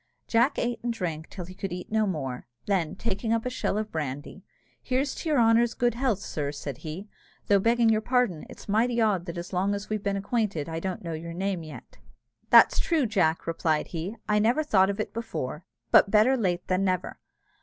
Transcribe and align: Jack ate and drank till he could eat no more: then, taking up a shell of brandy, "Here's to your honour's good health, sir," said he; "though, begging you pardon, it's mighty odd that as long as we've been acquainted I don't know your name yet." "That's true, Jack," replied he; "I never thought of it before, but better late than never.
Jack 0.27 0.57
ate 0.57 0.79
and 0.83 0.91
drank 0.91 1.29
till 1.29 1.45
he 1.45 1.53
could 1.53 1.71
eat 1.71 1.91
no 1.91 2.07
more: 2.07 2.47
then, 2.65 2.95
taking 2.95 3.31
up 3.31 3.45
a 3.45 3.51
shell 3.51 3.77
of 3.77 3.91
brandy, 3.91 4.43
"Here's 4.81 5.13
to 5.13 5.29
your 5.29 5.37
honour's 5.39 5.75
good 5.75 5.93
health, 5.93 6.17
sir," 6.17 6.51
said 6.51 6.79
he; 6.79 7.07
"though, 7.45 7.59
begging 7.59 7.89
you 7.89 8.01
pardon, 8.01 8.43
it's 8.49 8.67
mighty 8.67 8.99
odd 8.99 9.27
that 9.27 9.37
as 9.37 9.53
long 9.53 9.75
as 9.75 9.91
we've 9.91 10.01
been 10.01 10.17
acquainted 10.17 10.67
I 10.67 10.79
don't 10.79 11.03
know 11.03 11.13
your 11.13 11.33
name 11.33 11.61
yet." 11.61 11.99
"That's 12.49 12.79
true, 12.79 13.05
Jack," 13.05 13.45
replied 13.45 13.89
he; 13.89 14.17
"I 14.27 14.39
never 14.39 14.63
thought 14.63 14.89
of 14.89 14.99
it 14.99 15.13
before, 15.13 15.65
but 15.91 16.09
better 16.09 16.35
late 16.35 16.65
than 16.65 16.83
never. 16.83 17.19